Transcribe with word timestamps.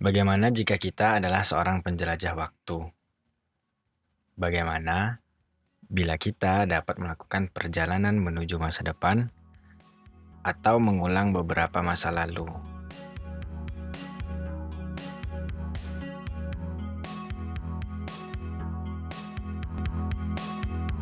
Bagaimana 0.00 0.48
jika 0.48 0.80
kita 0.80 1.20
adalah 1.20 1.44
seorang 1.44 1.84
penjelajah 1.84 2.32
waktu? 2.32 2.88
Bagaimana 4.32 5.20
bila 5.92 6.16
kita 6.16 6.64
dapat 6.64 6.96
melakukan 6.96 7.52
perjalanan 7.52 8.16
menuju 8.16 8.56
masa 8.56 8.80
depan 8.80 9.28
atau 10.40 10.80
mengulang 10.80 11.36
beberapa 11.36 11.84
masa 11.84 12.08
lalu? 12.08 12.48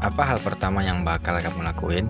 Apa 0.00 0.22
hal 0.24 0.40
pertama 0.40 0.80
yang 0.80 1.04
bakal 1.04 1.36
kamu 1.36 1.68
lakuin? 1.68 2.08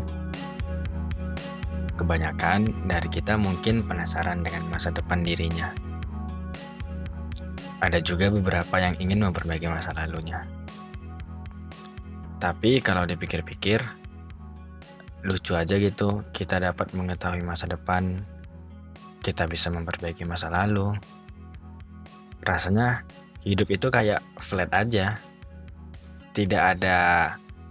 Kebanyakan 1.98 2.86
dari 2.86 3.10
kita 3.10 3.34
mungkin 3.34 3.82
penasaran 3.82 4.46
dengan 4.46 4.70
masa 4.70 4.94
depan 4.94 5.26
dirinya. 5.26 5.85
Ada 7.76 8.00
juga 8.00 8.32
beberapa 8.32 8.80
yang 8.80 8.96
ingin 8.96 9.20
memperbaiki 9.20 9.68
masa 9.68 9.92
lalunya. 9.92 10.48
Tapi 12.40 12.80
kalau 12.80 13.04
dipikir-pikir, 13.04 13.80
lucu 15.24 15.52
aja 15.56 15.76
gitu 15.76 16.22
kita 16.32 16.60
dapat 16.60 16.92
mengetahui 16.96 17.44
masa 17.44 17.68
depan, 17.68 18.24
kita 19.20 19.44
bisa 19.50 19.68
memperbaiki 19.68 20.22
masa 20.22 20.48
lalu. 20.48 20.92
Rasanya 22.44 23.02
hidup 23.42 23.68
itu 23.72 23.90
kayak 23.90 24.22
flat 24.38 24.70
aja. 24.72 25.18
Tidak 26.36 26.62
ada 26.76 26.98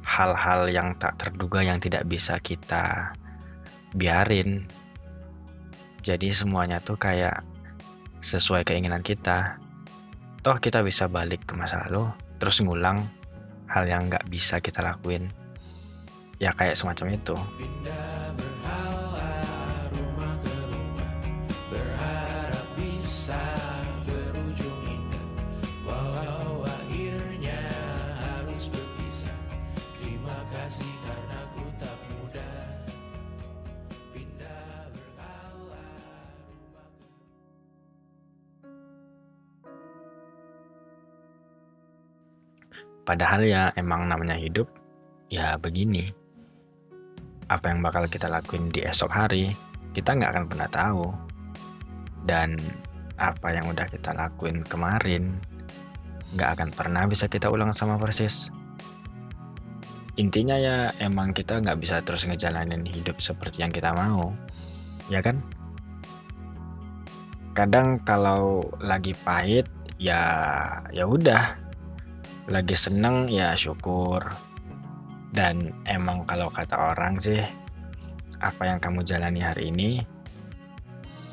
hal-hal 0.06 0.70
yang 0.70 0.98
tak 1.02 1.18
terduga 1.18 1.66
yang 1.66 1.82
tidak 1.82 2.06
bisa 2.06 2.38
kita 2.42 3.14
biarin. 3.96 4.70
Jadi 6.06 6.30
semuanya 6.30 6.78
tuh 6.78 6.98
kayak 6.98 7.42
sesuai 8.22 8.66
keinginan 8.66 9.02
kita 9.02 9.58
toh 10.46 10.62
kita 10.62 10.86
bisa 10.86 11.10
balik 11.10 11.50
ke 11.50 11.58
masa 11.58 11.90
lalu 11.90 12.06
terus 12.38 12.62
ngulang 12.62 13.02
hal 13.66 13.90
yang 13.90 14.06
nggak 14.06 14.30
bisa 14.30 14.62
kita 14.62 14.86
lakuin. 14.86 15.34
Ya 16.38 16.54
kayak 16.54 16.78
semacam 16.78 17.18
itu 17.18 17.34
Padahal 43.06 43.46
ya 43.46 43.70
emang 43.78 44.10
namanya 44.10 44.34
hidup 44.34 44.66
ya 45.30 45.62
begini. 45.62 46.10
Apa 47.46 47.70
yang 47.70 47.86
bakal 47.86 48.10
kita 48.10 48.26
lakuin 48.26 48.74
di 48.74 48.82
esok 48.82 49.14
hari, 49.14 49.54
kita 49.94 50.18
nggak 50.18 50.32
akan 50.34 50.46
pernah 50.50 50.70
tahu. 50.74 51.06
Dan 52.26 52.58
apa 53.22 53.54
yang 53.54 53.70
udah 53.70 53.86
kita 53.86 54.18
lakuin 54.18 54.66
kemarin, 54.66 55.38
nggak 56.34 56.50
akan 56.58 56.70
pernah 56.74 57.06
bisa 57.06 57.30
kita 57.30 57.54
ulang 57.54 57.70
sama 57.70 58.02
persis. 58.02 58.50
Intinya 60.18 60.58
ya 60.58 60.90
emang 60.98 61.30
kita 61.30 61.62
nggak 61.62 61.78
bisa 61.78 62.02
terus 62.02 62.26
ngejalanin 62.26 62.82
hidup 62.90 63.22
seperti 63.22 63.62
yang 63.62 63.70
kita 63.70 63.94
mau, 63.94 64.34
ya 65.14 65.22
kan? 65.22 65.46
Kadang 67.54 68.02
kalau 68.02 68.66
lagi 68.82 69.14
pahit, 69.14 69.70
ya 70.02 70.18
ya 70.90 71.06
udah 71.06 71.65
lagi 72.50 72.78
seneng 72.78 73.30
ya 73.30 73.58
syukur. 73.58 74.22
Dan 75.36 75.76
emang 75.84 76.24
kalau 76.24 76.48
kata 76.48 76.96
orang 76.96 77.20
sih 77.20 77.44
apa 78.40 78.72
yang 78.72 78.80
kamu 78.80 79.04
jalani 79.04 79.42
hari 79.44 79.70
ini 79.74 79.90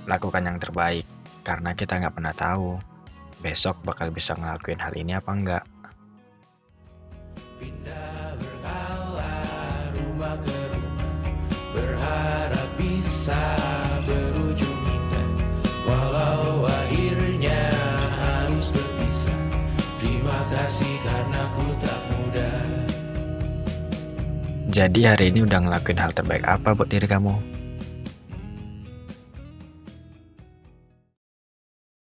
lakukan 0.09 0.42
yang 0.42 0.59
terbaik. 0.59 1.06
Karena 1.42 1.75
kita 1.75 1.98
nggak 1.98 2.14
pernah 2.14 2.34
tahu 2.34 2.78
besok 3.42 3.82
bakal 3.82 4.14
bisa 4.14 4.34
ngelakuin 4.38 4.78
hal 4.78 4.94
ini 4.94 5.12
apa 5.19 5.31
enggak. 5.34 5.64
Pindah 7.58 8.12
Jadi 24.72 25.05
hari 25.05 25.28
ini 25.28 25.44
udah 25.44 25.69
ngelakuin 25.69 26.00
hal 26.00 26.16
terbaik 26.16 26.49
apa 26.49 26.72
buat 26.72 26.88
diri 26.88 27.05
kamu? 27.05 27.62